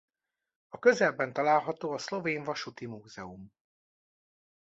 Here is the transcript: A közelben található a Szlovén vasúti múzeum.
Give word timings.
A 0.67 0.79
közelben 0.79 1.33
található 1.33 1.91
a 1.91 1.97
Szlovén 1.97 2.43
vasúti 2.43 2.85
múzeum. 2.85 3.53